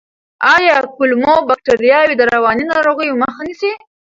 [0.53, 3.71] آیا کولمو بکتریاوې د رواني ناروغیو مخه نیسي؟